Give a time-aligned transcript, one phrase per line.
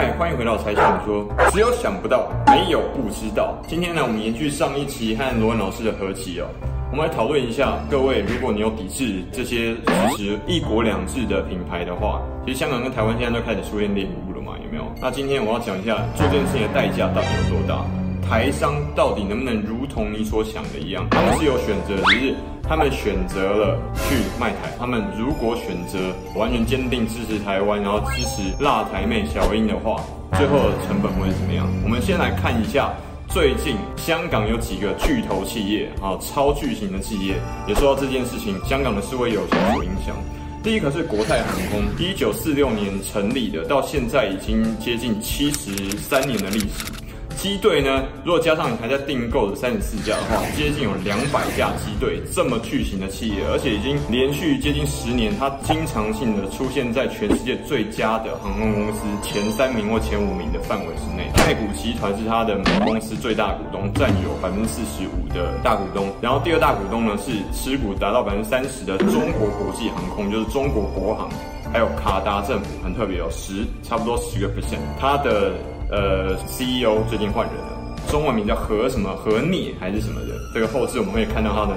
[0.00, 3.54] 嗨，欢迎回到猜想说，只有想不到，没有不知道。
[3.68, 6.46] 今天呢，我们延续上一期和罗文老师的合集哦，
[6.90, 14.90] 我们来讨论一下，各位，如果你有抵制这些支持一国两制的品牌的话，其实香港跟台湾现在都开始出现猎巫了嘛，有没有？
[15.02, 17.84] 那今天我要讲一下做这件事情的代价到底有多大。
[18.30, 21.04] 台商到底能不能如同你所想的一样？
[21.10, 24.70] 他们是有选择，只是他们选择了去卖台。
[24.78, 25.98] 他们如果选择
[26.36, 30.04] 完全坚定支持台湾，然后支持辣台妹小英的话，
[30.38, 31.66] 最后的成本会是怎么样？
[31.82, 32.94] 我们先来看一下
[33.28, 37.34] 最近香港有几个巨头企业啊，超巨型的企业
[37.66, 40.14] 也受到这件事情香港的示威游行所影响。
[40.62, 46.92] 第一个是国泰航空，一九四六年成立的，到现在已经接近七十三年的历史。
[47.40, 61.30] 机队呢，如果加上你还在订购的三十四架的话，接近有两百架机队，这么巨型的企业，而且已经连续接近十年，它经常性的出现在全世界最佳的航空公司前三名或前五名的范围之内。
[61.32, 66.12] 太古集团是它的母公司最大股东，占有百分之四十五的大股东。
[66.20, 71.30] 然后第二大股东呢是持股达到百分之三十的中国国际航空，就是中国国航，
[71.72, 75.54] 还有卡达政府，很特别哦，十差不多十个 percent，它的。
[75.90, 81.74] 呃，CEO 最近换人了，中文名叫何什么何逆还是什么的，这个后制我们会看到他的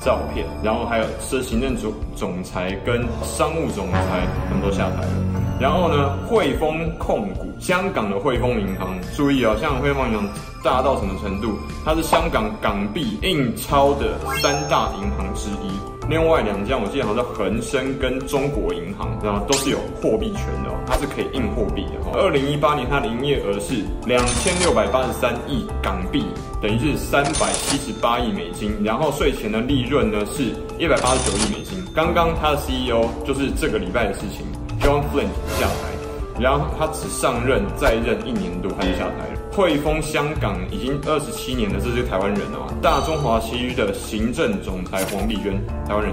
[0.00, 5.12] 照片，然后还有是行政总总裁跟商务总裁他们都下台了，
[5.60, 10.28] 然后呢，汇丰控股，香港的汇丰银行，注意啊、哦，香港汇丰银行
[10.64, 11.56] 大到什么程度？
[11.84, 15.91] 它是香港港币印钞的三大银行之一。
[16.08, 22.18] 另外两家，我记得好像是恒生跟中国银行，然后都是有货币权的，它是可以印货币的。
[22.18, 26.24] 二零一八年它的营业额是两千六百八十三亿港币，
[26.60, 28.82] 等于是三百七十八亿美金。
[28.84, 31.82] 然后税前的利润呢是一百八十九亿美金。
[31.94, 34.44] 刚刚它的 CEO 就是这个礼拜的事情
[34.80, 35.91] ，John Flint 下台，
[36.42, 39.40] 然后他只上任再任一年多他就下台了。
[39.52, 42.66] 汇丰香港已经二十七年了，这是台湾人哦。
[42.82, 46.12] 大中华区的行政总裁黄丽娟，台湾人，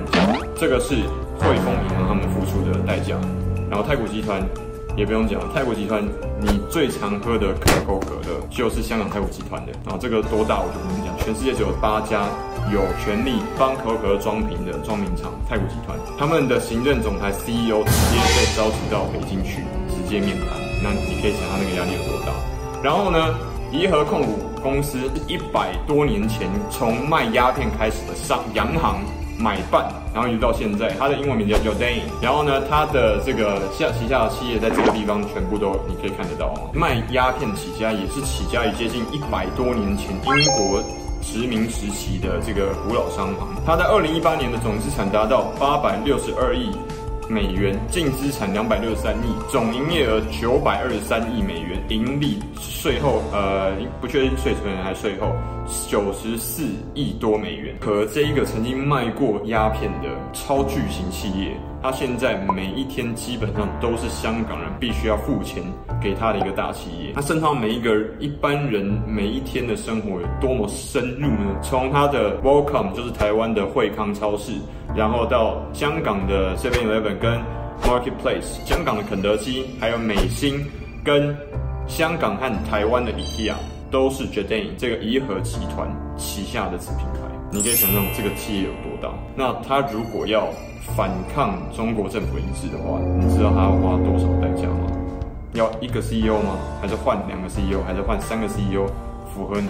[0.55, 0.93] 这个是
[1.39, 3.15] 汇丰银行他们付出的代价。
[3.71, 4.43] 然后太古集团
[4.97, 6.03] 也不用讲，太古集团
[6.41, 9.71] 你最常喝的可口可乐就是香港太古集团的。
[9.85, 12.27] 然后这个多大我就不用讲，全世界只有八家
[12.73, 19.63] 有权利帮可口可乐装瓶的装瓶厂，太古集团他们的行政总裁 CEO 直接被召集到北京去
[20.09, 20.47] 界面谈，
[20.81, 22.33] 那你可以想象那个压力有多大。
[22.81, 23.37] 然后呢，
[23.71, 24.97] 怡和控股公司
[25.27, 28.99] 一百多年前从卖鸦片开始的上洋行
[29.37, 31.99] 买办，然后一直到现在，它的英文名字叫 Jordan。
[32.21, 36.71] 然后呢，它的这个下旗下的企业在这个地方全部都你可以看得到哦。
[36.73, 40.81] 卖鸦片起家也是起家于接近一百多年前英国
[41.21, 43.47] 殖民时期的这个古老商行。
[43.65, 46.71] 它在二零一八年的总资产达到八百六十二亿。
[47.29, 55.31] 美元净资产两百六十三亿，总营业额九百二十三亿美元，盈利税后呃不确定税前还税后
[55.87, 56.63] 九十四
[56.95, 57.75] 亿多美元。
[57.79, 65.63] 可这一个曾经卖过鸦片的超巨型企业，他现在每一天基本上都是香港人必须要付钱
[66.01, 67.13] 给他的一个大企业。
[67.13, 71.59] 它渗透每一个一般人每一天的生活有多么深入呢？
[71.61, 74.51] 从他的 Welcome 就是台湾的惠康超市。
[74.95, 77.39] 然后到香港的 Seven Eleven 跟
[77.83, 80.65] Marketplace，香港的肯德基，还有美心，
[81.03, 81.37] 跟
[81.87, 83.53] 香港和台湾的 IKEA
[83.89, 85.87] 都是 j a d a n 这个怡和集团
[86.17, 87.38] 旗下的子品牌。
[87.51, 89.13] 你可以想象这个企业有多大。
[89.35, 90.47] 那他如果要
[90.95, 94.91] 反抗中国政府一致的话，你知道他要花多少代价吗？
[95.53, 96.57] 要一个 CEO 吗？
[96.79, 97.81] 还是换两个 CEO？
[97.83, 98.85] 还是换三个 CEO？
[99.33, 99.69] 符合你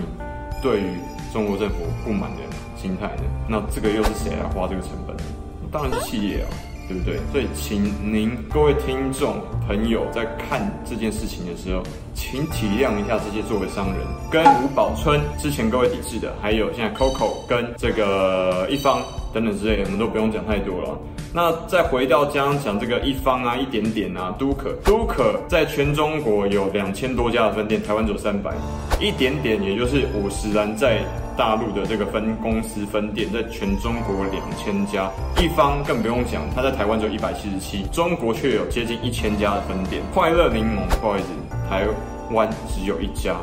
[0.61, 0.97] 对于
[1.31, 2.43] 中国政府不满的
[2.75, 5.15] 心态呢，那这个又是谁来花这个成本？
[5.71, 6.47] 当然是企业啊，
[6.89, 7.19] 对不对？
[7.31, 11.83] 所以，请您各位听众朋友在看这件事情的时候，
[12.15, 13.97] 请体谅一下这些作为商人，
[14.31, 19.03] 跟吴宝春之前各位抵制的，还有现在 Coco 跟这个一方
[19.33, 20.97] 等等之类，我们都不用讲太多了。
[21.31, 28.51] 那再回到刚刚讲这个一方啊，一点点啊，都可都可在全中国有两千多家的分店，台湾只有三百，
[28.99, 31.03] 一点点也就是五十岚在
[31.37, 35.07] 大陆的这个分公司分店，在全中国两千家，
[35.39, 40.01] 一方更不用讲，它在台湾只有一百七十七，中国却有接近一千家的分店。
[40.11, 41.27] 快乐柠檬，不好意思，
[41.69, 41.85] 台
[42.31, 43.35] 湾只有一家。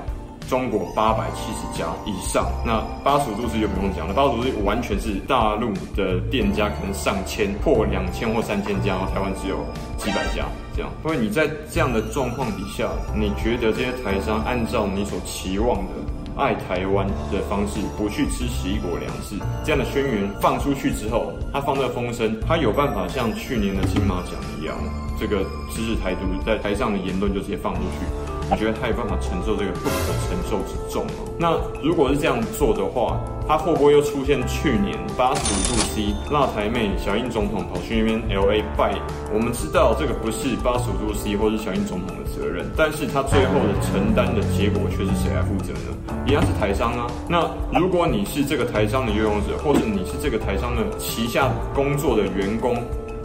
[0.48, 9.58] 中国八百七十家以上，那八十五度 C 就不用讲了，八十五度完全是大陆的店家，可能上千破两千或三千家，然后台湾只有
[9.96, 10.90] 几百家这样。
[11.04, 15.93] 因为你在这样的状况底下，你觉得这些台商按照你所期望的
[16.37, 24.76] 爱台湾的方式，不去吃十一国两制这样的宣言放出去之后，他放这个风声，他有办法像去年的金马奖一样，
[25.19, 28.36] 这个支持台独在台上的言论就直接放出去？
[28.48, 31.12] 你觉得他有办法承受这个不可承受之重吗？
[31.38, 38.94] 那如果是这样做的话，他会不会又出现去年八十五度 C 辣台妹小英总统跑去那边 LA 拜？
[39.34, 46.14] 我们知道这个不是八十五度 C 或是小英总统的责任，但是他最后的承担的结果却是谁来负责呢？
[46.26, 47.06] 一样是台商啊。
[47.28, 52.82] 那如果你是这个台商的拥有者，或者你是这个台商的旗下工作的员工，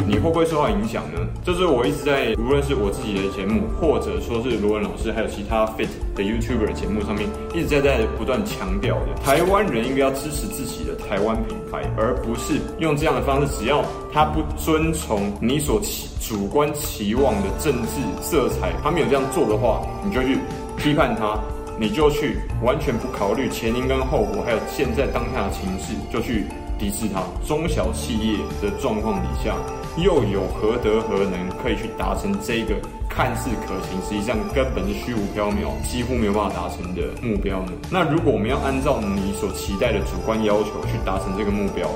[0.08, 1.20] 你会不会受到影响呢？
[1.44, 9.14] 这是我一直在，无论是我自己的节目，或者说是罗文老师，还有其他 Fit 的 YouTuber 节目上面，一直在在不断强调的。
[9.24, 20.38] 台湾人应该要支持自己的台湾品牌，而不是用这样的方式，只要他不遵从你所期主观期望的政治色彩，他没有这样做的话，你就去
[20.78, 21.40] 批判他，
[21.80, 26.46] 你就去完全不考虑前因跟后果，还有现在当下的情势，就去
[26.78, 27.24] 抵制他。
[27.48, 29.56] 中小企业的状况底下。
[29.98, 32.76] 又有何德何能可以去达成这个
[33.10, 37.74] 看似可行，实际上根本是虚无缥缈，几乎没有办法达成的目标呢？
[37.90, 41.90] 那如果我们要按照你所期待的主观要求去达成这个目标，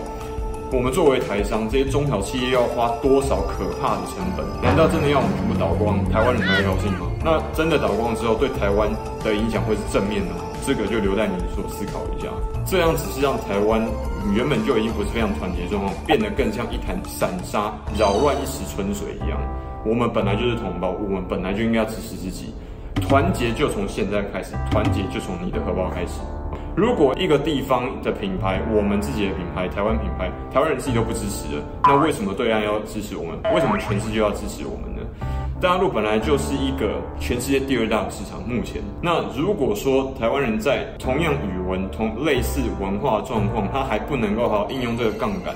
[0.72, 4.46] 我们作为台商，这些中小企业要花多少可怕的成本？
[4.62, 7.08] 难道真的要我们全部倒光，台湾人才高兴吗？
[7.24, 8.90] 那真的倒光之后，对台湾
[9.24, 10.45] 的影响会是正面的吗？
[10.66, 12.30] 这个就留待你所思考一下。
[12.66, 13.86] 这样只是让台湾。
[14.34, 19.38] 原本就已经不是非常团结状况，变得更像一潭散沙，扰乱一时春水一样。
[19.86, 22.52] 我们本来就是同胞，我们本来就应该要支持自己，
[22.96, 26.22] 团结就从现在开始，团结就从你的荷包开始。
[26.76, 33.38] 如果一个地方的品牌，我们自己的品牌，台湾品牌，台湾人自己都不支持了，那为什么对岸要支持我们？
[33.54, 35.06] 为什么全世界要支持我们呢？
[35.62, 38.82] 大陆本来就是一个全世界第二大的市场，目前。
[39.02, 45.56] 那如果说台湾人在同样语文、同类似文化状况，他还不能够好好应用这个杠杆，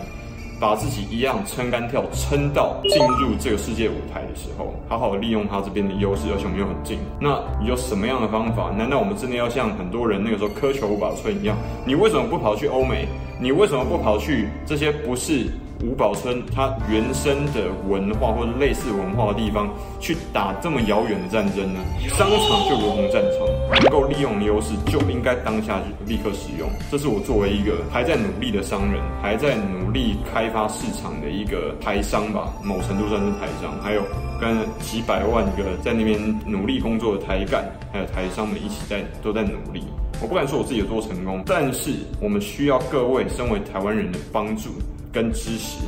[0.57, 6.98] 把自己一样撑杆跳，撑到进入这个世界舞台的时候，好好利用他这边的优势，而且我们又很近。
[7.19, 7.38] 那
[7.68, 8.72] 有什么样的方法？
[8.72, 11.57] 难道我们真的要像很多人那个时候苛求五保村一样？
[11.86, 13.06] 你为什么不跑去欧美？
[13.38, 15.48] 你为什么不跑去这些不是？
[15.81, 21.80] 吴宝村，它原生的文化或者类似文化的地方，去打这么遥远的战争呢？
[22.18, 23.48] 商场就如同战场，
[23.81, 26.70] 能够利用的优势就应该当下就立刻使用。
[26.92, 34.02] 这是我作为一个还在努力的商人，还在努力开发市场的一个台商吧，某程度算是台商，还有
[34.40, 39.84] 跟几百万个在那边努力工作的台干，还有台商们一起在都在努力。
[40.22, 44.72] 我不敢说我自己有多成功，但是我们需要各位身为台湾人的帮助。
[45.12, 45.80] 跟支持，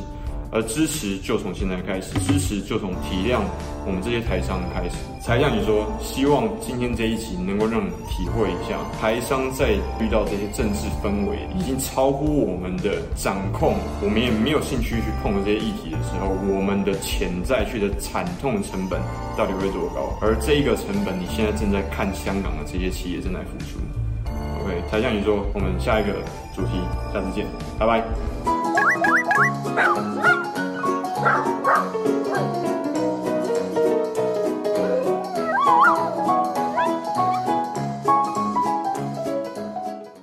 [0.50, 3.40] 而支持就从现在开始，支持就从体谅
[3.86, 4.96] 我们这些台商开始。
[5.22, 9.70] 才像你说，希望今天这一集能够让你体会一下，台商在
[10.00, 19.00] 遇到这些政治氛围已经超乎我们的掌控，我们也没有兴趣去碰这些议题的时候，我们的潜在去的惨痛成本
[19.38, 20.18] 到底会多高？
[20.20, 23.78] 而这一个成本，你现在正在看香港的这些企业正在付出。
[24.64, 26.14] OK，才像你说，我们下一个
[26.52, 26.82] 主题，
[27.14, 27.46] 下次见，
[27.78, 28.51] 拜拜。
[29.42, 30.22] Wow.